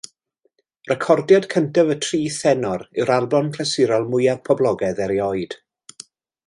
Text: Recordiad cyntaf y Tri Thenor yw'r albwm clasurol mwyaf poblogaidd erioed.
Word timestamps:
Recordiad 0.91 1.45
cyntaf 1.51 1.91
y 1.97 1.97
Tri 2.05 2.21
Thenor 2.37 2.87
yw'r 3.05 3.15
albwm 3.19 3.53
clasurol 3.59 4.09
mwyaf 4.15 4.43
poblogaidd 4.51 5.05
erioed. 5.09 5.57